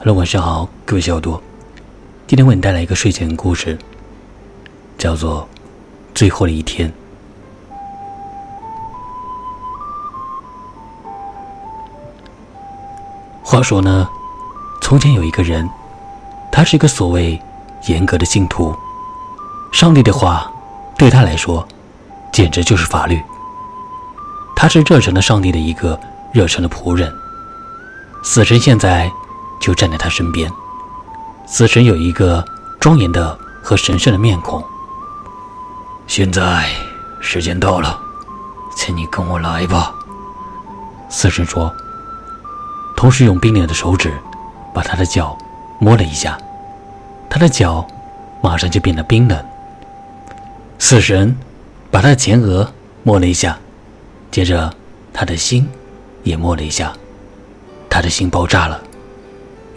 [0.00, 1.42] Hello，晚上好，各位小耳朵。
[2.28, 3.76] 今天为你带来一个睡前故事，
[4.96, 5.42] 叫做
[6.14, 6.88] 《最后的一天》。
[13.42, 14.08] 话说呢，
[14.80, 15.68] 从前有一个人，
[16.52, 17.36] 他是一个所谓
[17.88, 18.72] 严格的信徒，
[19.72, 20.48] 上帝的话
[20.96, 21.66] 对他来说
[22.32, 23.20] 简直就是法律。
[24.54, 25.98] 他是热诚的上帝的一个
[26.32, 27.12] 热诚的仆人。
[28.22, 29.10] 死神现在
[29.60, 30.50] 就站在他身边。
[31.46, 32.44] 死神有一个
[32.78, 34.62] 庄严的和神圣的面孔。
[36.06, 36.70] 现在
[37.20, 37.98] 时间到了，
[38.76, 39.94] 请你跟我来吧。
[41.08, 41.74] 死神说，
[42.96, 44.12] 同时用冰冷的手指
[44.74, 45.36] 把他的脚
[45.78, 46.38] 摸了一下，
[47.30, 47.86] 他的脚
[48.42, 49.44] 马上就变得冰冷。
[50.78, 51.36] 死神
[51.90, 52.70] 把他的前额
[53.02, 53.58] 摸了一下，
[54.30, 54.72] 接着
[55.12, 55.68] 他的心
[56.22, 56.92] 也摸了一下。
[57.90, 58.80] 他的心爆炸了，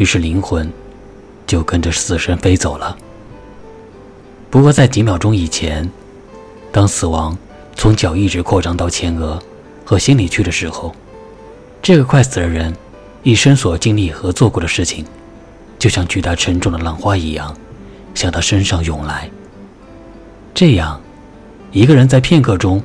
[0.00, 0.72] 于是灵魂
[1.46, 2.96] 就跟着死神飞走了。
[4.48, 5.86] 不过在几秒钟以前，
[6.72, 7.36] 当死亡
[7.76, 9.38] 从脚一直扩张到前额
[9.84, 10.94] 和心里去的时候，
[11.82, 12.74] 这个快死的人
[13.22, 15.04] 一生所经历和做过的事情，
[15.78, 17.54] 就像巨大沉重的浪花一样，
[18.14, 19.30] 向他身上涌来。
[20.54, 20.98] 这样，
[21.72, 22.82] 一个人在片刻中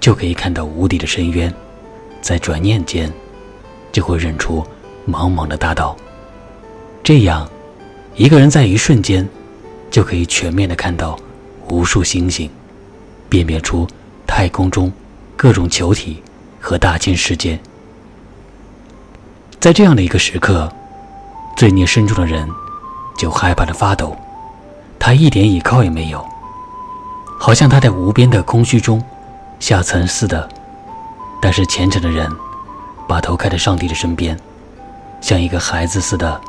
[0.00, 1.52] 就可以看到无底的深渊，
[2.22, 3.12] 在转念间。
[3.92, 4.64] 就会认出
[5.06, 5.94] 茫茫的大道。
[7.04, 7.46] 这样，
[8.16, 9.28] 一个人在一瞬间
[9.90, 11.18] 就可以全面的看到
[11.68, 12.50] 无数星星，
[13.28, 13.86] 辨别出
[14.26, 14.90] 太空中
[15.36, 16.22] 各种球体
[16.58, 17.60] 和大千世界。
[19.60, 20.72] 在这样的一个时刻，
[21.58, 22.48] 罪孽深重的人
[23.18, 24.16] 就害怕的发抖，
[24.98, 26.26] 他一点依靠也没有，
[27.38, 29.04] 好像他在无边的空虚中
[29.60, 30.48] 下沉似的。
[31.42, 32.34] 但是虔诚的人。
[33.06, 34.34] 把头开在上帝的身边，
[35.20, 36.40] 像一个孩子似的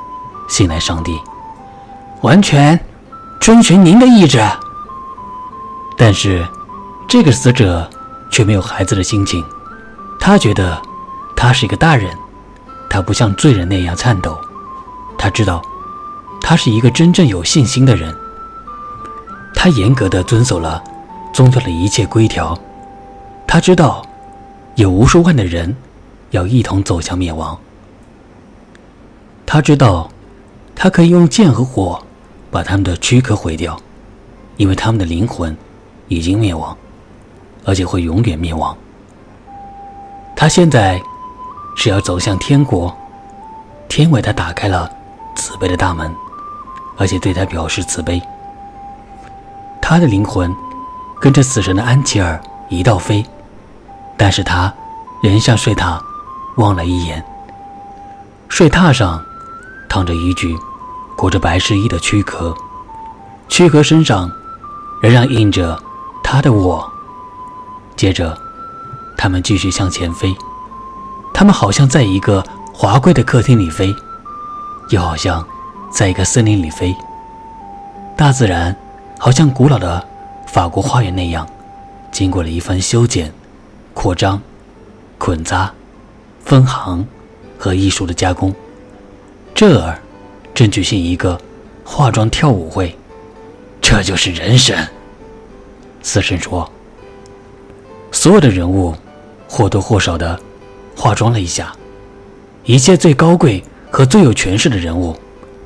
[0.47, 1.19] 信赖上帝，
[2.21, 2.79] 完全
[3.39, 4.39] 遵循您的意志。
[5.97, 6.45] 但是，
[7.07, 7.89] 这个死者
[8.29, 9.43] 却没有孩子的心情，
[10.19, 10.81] 他觉得
[11.35, 12.15] 他是一个大人，
[12.89, 14.37] 他不像罪人那样颤抖。
[15.17, 15.61] 他知道，
[16.41, 18.15] 他是一个真正有信心的人。
[19.53, 20.83] 他严格的遵守了
[21.33, 22.57] 宗教的一切规条。
[23.47, 24.05] 他知道，
[24.75, 25.75] 有无数万的人。
[26.31, 27.57] 要一同走向灭亡。
[29.45, 30.09] 他知道，
[30.75, 32.03] 他可以用剑和火
[32.51, 33.79] 把他们的躯壳毁掉，
[34.57, 35.55] 因为他们的灵魂
[36.07, 36.77] 已经灭亡，
[37.63, 38.75] 而且会永远灭亡。
[40.35, 41.01] 他现在
[41.75, 42.95] 是要走向天国，
[43.87, 44.91] 天为他打开了
[45.35, 46.13] 慈悲的大门，
[46.97, 48.21] 而且对他表示慈悲。
[49.81, 50.53] 他的灵魂
[51.21, 53.25] 跟着死神的安琪儿一道飞，
[54.17, 54.73] 但是他
[55.23, 55.99] 仍向睡榻。
[56.57, 57.21] 望了一眼，
[58.47, 59.21] 睡榻上
[59.89, 60.57] 躺着一具
[61.17, 62.55] 裹着白湿衣的躯壳，
[63.47, 64.29] 躯壳身上
[65.01, 65.81] 仍然印着
[66.23, 66.89] 他的我。
[67.95, 68.37] 接着，
[69.17, 70.35] 他们继续向前飞，
[71.33, 72.43] 他们好像在一个
[72.73, 73.95] 华贵的客厅里飞，
[74.89, 75.45] 又好像
[75.91, 76.95] 在一个森林里飞。
[78.17, 78.75] 大自然
[79.17, 80.05] 好像古老的
[80.47, 81.47] 法国花园那样，
[82.11, 83.33] 经过了一番修剪、
[83.93, 84.41] 扩张、
[85.17, 85.71] 捆扎。
[86.43, 87.03] 分行
[87.57, 88.53] 和艺术的加工，
[89.55, 89.99] 这儿
[90.55, 91.39] 正举行一个
[91.83, 92.95] 化妆跳舞会，
[93.81, 94.75] 这就是人生。
[96.01, 96.71] 死神说
[98.11, 98.95] ：“所有的人物
[99.47, 100.39] 或多或少的
[100.95, 101.75] 化妆了一下，
[102.63, 103.61] 一切最高贵
[103.91, 105.15] 和最有权势的人物，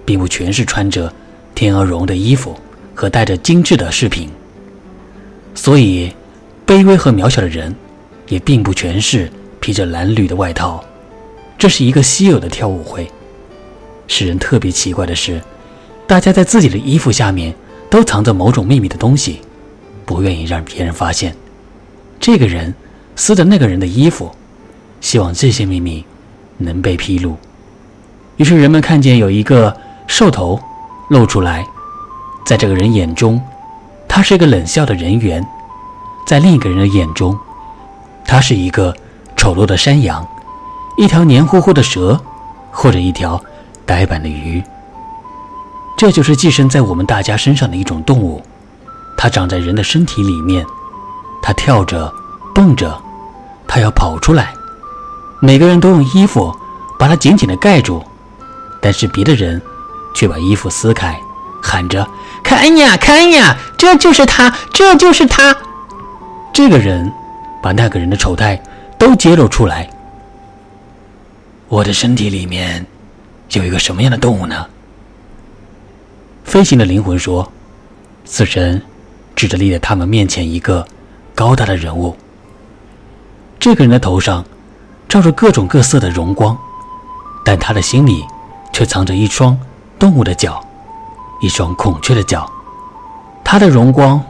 [0.03, 1.13] 并不全是穿着
[1.53, 2.59] 天鹅绒的衣服
[2.95, 4.27] 和带着精致的饰品，
[5.53, 6.11] 所以
[6.65, 7.73] 卑微和渺小的人
[8.27, 10.81] 也并不全是。”披着褴褛的外套，
[11.57, 13.05] 这是一个稀有的跳舞会。
[14.09, 15.41] 使人特别奇怪的是，
[16.05, 17.55] 大家在自己的衣服下面
[17.89, 19.39] 都藏着某种秘密的东西，
[20.03, 21.33] 不愿意让别人发现。
[22.19, 22.75] 这个人
[23.15, 24.29] 撕着那个人的衣服，
[24.99, 26.03] 希望这些秘密
[26.57, 27.37] 能被披露。
[28.35, 29.73] 于是人们看见有一个
[30.07, 30.59] 兽头
[31.09, 31.65] 露出来，
[32.45, 33.41] 在这个人眼中，
[34.09, 35.41] 他是一个冷笑的人猿；
[36.27, 37.39] 在另一个人的眼中，
[38.25, 38.93] 他是一个。
[39.37, 40.27] 丑陋的山羊，
[40.97, 42.19] 一条黏糊糊的蛇，
[42.71, 43.41] 或者一条
[43.89, 44.61] 呆板的鱼。
[45.97, 48.39] 这就是寄生在我们大家身上的一种动物，
[49.17, 50.63] 它长在人的身体里面，
[51.41, 52.13] 它跳着，
[52.53, 53.01] 蹦着，
[53.67, 54.53] 它要跑出来。
[55.41, 56.55] 每个人都用衣服
[56.99, 58.03] 把它紧紧地盖住，
[58.79, 59.59] 但是别的人
[60.13, 61.19] 却把衣服撕开，
[61.59, 62.07] 喊着
[62.43, 65.57] ：“看呀，看呀，这就是他，这就是他。”
[66.53, 67.11] 这个人
[67.63, 68.61] 把那个人的丑态。
[68.99, 69.89] 都揭露出来。
[71.69, 72.85] 我的身体里面
[73.53, 74.67] 有一个什么样的动物呢？
[76.43, 77.51] 飞行的灵魂说
[78.25, 78.81] ：“死神
[79.35, 80.85] 指着立在他们面前一个
[81.35, 82.15] 高大的人物。
[83.59, 84.43] 这个人的头上
[85.07, 86.57] 照着各种各色的荣光，
[87.43, 88.23] 但他的心里
[88.71, 89.59] 却藏着一双
[89.97, 90.63] 动物的脚，
[91.41, 92.49] 一双孔雀的脚。
[93.43, 94.23] 他的荣光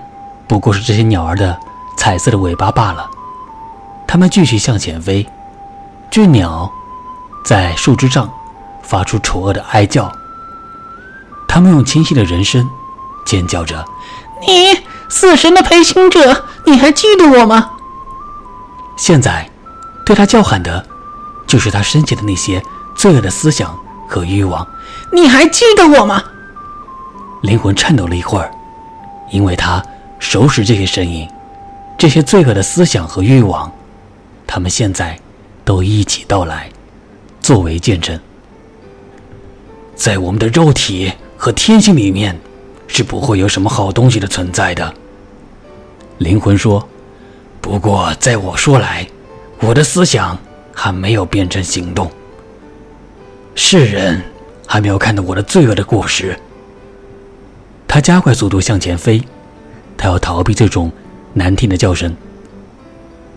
[0.47, 1.57] 不过是这些鸟儿的
[1.97, 3.09] 彩色的尾巴罢了。
[4.07, 5.27] 它们继续向前飞，
[6.09, 6.71] 巨鸟
[7.45, 8.29] 在树枝上
[8.89, 10.11] 发出丑恶的哀叫。”
[11.47, 12.69] 他们用清晰的人声
[13.25, 13.85] 尖叫着
[14.47, 17.71] ：“你死神的陪行者，你还记得我吗？”
[18.97, 19.49] 现在，
[20.05, 20.85] 对他叫喊的，
[21.47, 22.61] 就是他生前的那些
[22.95, 23.77] 罪恶的思想
[24.07, 24.67] 和欲望。
[25.11, 26.23] 你还记得我吗？
[27.41, 28.51] 灵魂颤抖了一会儿，
[29.31, 29.81] 因为他
[30.19, 31.27] 熟识这些声音，
[31.97, 33.71] 这些罪恶的思想和欲望，
[34.45, 35.17] 他们现在
[35.63, 36.69] 都一起到来，
[37.41, 38.19] 作为见证，
[39.99, 41.11] 在我们的肉体。
[41.41, 42.37] 和天性里面
[42.85, 44.93] 是不会有什么好东西的存在的。
[46.17, 46.85] 灵魂说
[47.61, 49.07] ：“不过在我说来，
[49.61, 50.37] 我的思想
[50.73, 52.11] 还没有变成行动。
[53.55, 54.21] 世人
[54.67, 56.37] 还没有看到我的罪恶的果实。”
[57.87, 59.23] 他加快速度向前飞，
[59.95, 60.91] 他要逃避这种
[61.31, 62.13] 难听的叫声。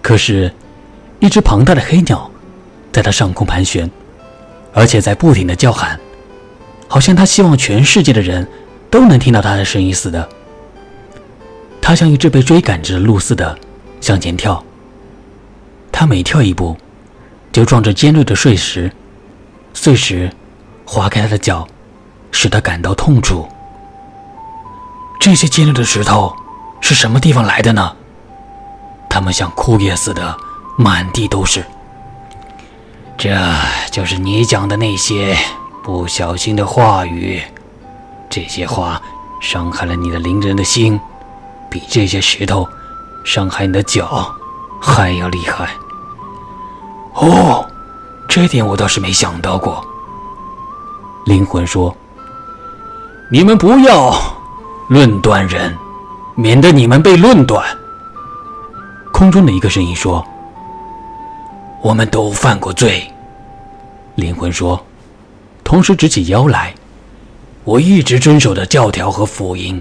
[0.02, 0.52] 可是，
[1.20, 2.28] 一只庞大的黑鸟
[2.90, 3.88] 在他上空盘旋，
[4.72, 5.96] 而且在不停的叫喊。
[6.92, 8.46] 好像他希望全世界的人
[8.90, 10.28] 都能听到他的声音似的。
[11.80, 13.58] 他像一只被追赶着的鹿似的
[13.98, 14.62] 向前跳。
[15.90, 16.76] 他每跳一步，
[17.50, 18.92] 就撞着尖锐的碎石，
[19.72, 20.30] 碎石
[20.84, 21.66] 划开他的脚，
[22.30, 23.48] 使他感到痛楚。
[25.18, 26.36] 这些尖锐的石头
[26.82, 27.96] 是什么地方来的呢？
[29.08, 30.36] 它们像枯叶似的
[30.76, 31.64] 满地都是。
[33.16, 33.34] 这
[33.90, 35.34] 就是你讲的那些。
[35.82, 37.42] 不小心的话语，
[38.30, 39.02] 这些话
[39.40, 40.98] 伤害了你的灵人的心，
[41.68, 42.68] 比这些石头
[43.24, 44.32] 伤害你的脚
[44.80, 45.68] 还要厉害。
[47.14, 47.66] 哦，
[48.28, 49.84] 这点我倒是没想到过。
[51.26, 51.92] 灵魂说
[53.28, 54.14] ：“你们不要
[54.88, 55.76] 论断人，
[56.36, 57.66] 免得你们被论断。”
[59.12, 60.24] 空中的一个声音说
[61.82, 63.12] ：“我们都犯过罪。”
[64.14, 64.80] 灵魂说。
[65.72, 66.74] 同时直起腰来，
[67.64, 69.80] 我一直遵守的教条和福音，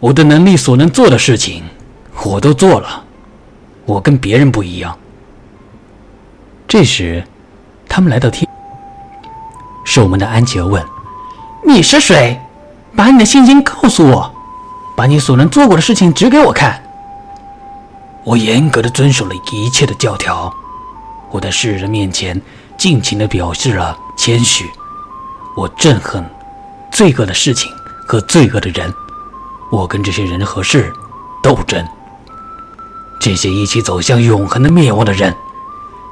[0.00, 1.62] 我的能力所能做的事情，
[2.24, 3.04] 我都做了。
[3.84, 4.98] 我跟别人不一样。
[6.66, 7.24] 这时，
[7.88, 8.48] 他们来到天
[9.84, 10.84] 守门的安琪儿问
[11.64, 12.40] ：“你是谁？
[12.96, 14.34] 把你的信心告诉我，
[14.96, 16.82] 把你所能做过的事情指给我看。”
[18.26, 20.52] 我严格的遵守了一切的教条，
[21.30, 22.42] 我在世人面前
[22.76, 24.68] 尽情的表示了谦虚。
[25.56, 26.22] 我憎恨
[26.92, 27.72] 罪恶的事情
[28.06, 28.92] 和罪恶的人，
[29.72, 30.92] 我跟这些人和事
[31.42, 31.82] 斗争。
[33.18, 35.34] 这些一起走向永恒的灭亡的人，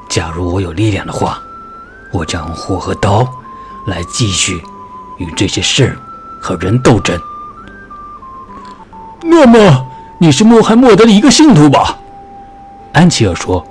[0.08, 1.38] 假如我有力量的话，
[2.10, 3.30] 我将用火和刀
[3.84, 4.64] 来继续
[5.18, 5.94] 与这些事
[6.40, 7.20] 和人斗争。
[9.22, 9.86] 那么
[10.18, 11.98] 你是穆罕默德的一个信徒吧？
[12.94, 13.62] 安琪尔说：“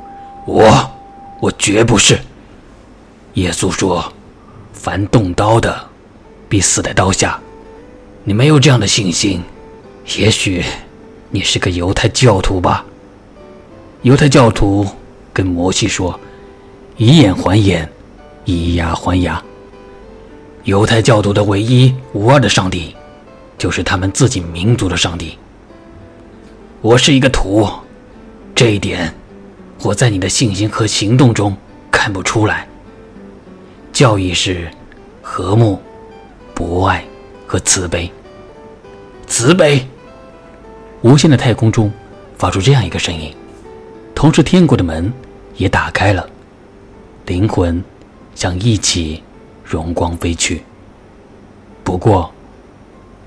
[0.46, 0.92] 我，
[1.40, 2.20] 我绝不是。”
[3.34, 4.14] 耶稣说。
[4.84, 5.74] 凡动刀的，
[6.50, 7.40] 必死在刀下。
[8.26, 9.42] 你没有这样的信心，
[10.18, 10.62] 也许
[11.30, 12.84] 你是个犹太教徒吧？
[14.02, 14.86] 犹太教徒
[15.32, 16.20] 跟摩西说
[17.00, 17.90] ：“以眼还眼，
[18.44, 19.42] 以牙还牙。”
[20.66, 22.94] 犹太教徒的唯一无二的上帝，
[23.58, 25.38] 就是他们自己民族的上帝。
[26.82, 27.66] 我是一个徒，
[28.54, 29.16] 这一点
[29.82, 31.56] 我在你的信心和行动中
[31.90, 32.68] 看不出来。
[33.94, 34.68] 教义是
[35.22, 35.80] 和睦、
[36.56, 37.06] 博爱
[37.46, 38.12] 和慈悲。
[39.28, 39.88] 慈悲，
[41.04, 41.94] 无限的太空中
[42.36, 43.32] 发出这样一个声音，
[44.16, 45.14] 同时天国的门
[45.58, 46.28] 也打开了，
[47.28, 47.84] 灵魂
[48.34, 49.22] 向一起
[49.64, 50.64] 荣光飞去。
[51.84, 52.34] 不过，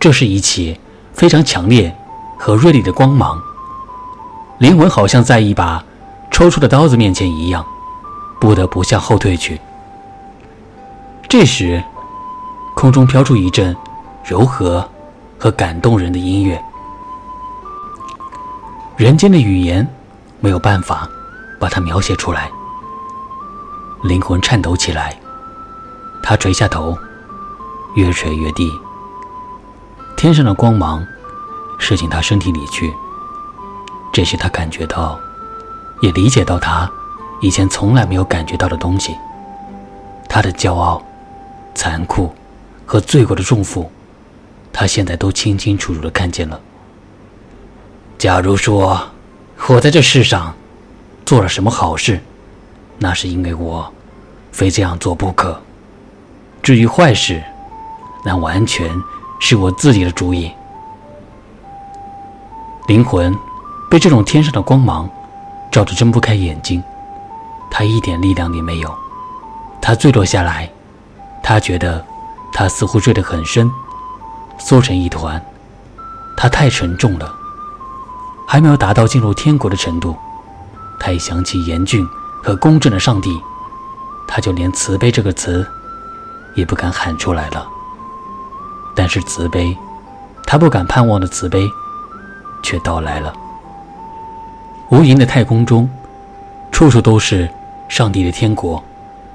[0.00, 0.80] 这是一起
[1.12, 1.94] 非常强烈
[2.36, 3.40] 和锐利的光芒，
[4.58, 5.84] 灵魂好像在一把
[6.32, 7.64] 抽出的刀子面前一样，
[8.40, 9.60] 不得不向后退去。
[11.28, 11.82] 这时，
[12.74, 13.76] 空中飘出一阵
[14.24, 14.88] 柔和
[15.38, 16.62] 和感动人的音乐。
[18.96, 19.86] 人间的语言
[20.40, 21.08] 没有办法
[21.60, 22.48] 把它描写出来。
[24.04, 25.18] 灵魂颤抖起来，
[26.22, 26.96] 他垂下头，
[27.96, 28.70] 越垂越低。
[30.16, 31.04] 天上的光芒
[31.78, 32.94] 射进他身体里去。
[34.12, 35.18] 这是他感觉到，
[36.00, 36.90] 也理解到他
[37.42, 39.14] 以前从来没有感觉到的东西。
[40.28, 41.02] 他的骄傲。
[41.76, 42.34] 残酷
[42.84, 43.88] 和罪过的重负，
[44.72, 46.58] 他现在都清清楚楚的看见了。
[48.18, 49.00] 假如说
[49.68, 50.52] 我在这世上
[51.24, 52.18] 做了什么好事，
[52.98, 53.92] 那是因为我
[54.50, 55.60] 非这样做不可。
[56.62, 57.42] 至于坏事，
[58.24, 58.90] 那完全
[59.38, 60.50] 是我自己的主意。
[62.88, 63.36] 灵魂
[63.90, 65.08] 被这种天上的光芒
[65.70, 66.82] 照得睁不开眼睛，
[67.70, 68.92] 他一点力量也没有。
[69.80, 70.68] 他坠落下来，
[71.48, 72.04] 他觉得
[72.52, 73.70] 他似乎坠得很深，
[74.58, 75.40] 缩成一团。
[76.36, 77.32] 他太沉重了，
[78.48, 80.16] 还没有达到进入天国的程度。
[80.98, 82.04] 他一想起严峻
[82.42, 83.30] 和公正的上帝，
[84.26, 85.64] 他就连慈悲这个词
[86.56, 87.64] 也不敢喊出来了。
[88.96, 89.78] 但是慈悲，
[90.44, 91.70] 他不敢盼望的慈悲。
[92.62, 93.32] 却到来了。
[94.90, 95.88] 无垠的太空中，
[96.72, 97.48] 处处都是
[97.88, 98.82] 上帝的天国，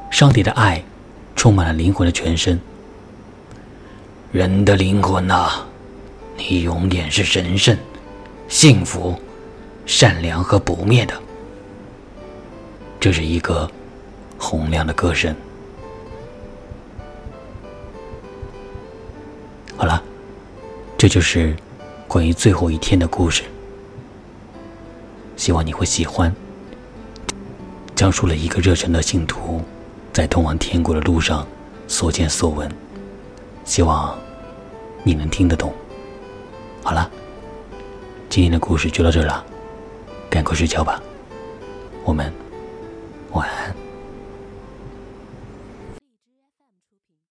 [0.10, 0.84] 上帝的爱
[1.42, 2.62] 充满了灵魂的全身。
[4.32, 5.50] 人的灵魂呐，
[6.38, 7.76] 你永远是神圣、
[8.48, 9.20] 幸福、
[9.88, 11.16] 善良和不灭的。
[13.00, 13.68] 这是一个
[14.38, 15.36] 洪亮的歌声。
[19.76, 20.00] 好了，
[20.96, 21.56] 这就是。
[22.08, 23.42] 关于最后一天的故事，
[25.38, 26.32] 希望你会喜欢。
[27.96, 29.64] 讲述了一个热忱的信徒
[30.14, 31.48] 在通往天国的路上
[31.88, 32.70] 所见所闻，
[33.64, 34.18] 希望
[35.04, 35.74] 你能听得懂。
[36.84, 37.10] 好了，
[38.30, 39.44] 今天的故事就到这了，
[40.30, 41.02] 赶快睡觉吧，
[42.04, 42.32] 我们
[43.32, 43.81] 晚安。